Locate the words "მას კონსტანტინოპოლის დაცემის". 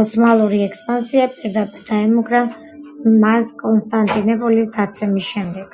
3.24-5.36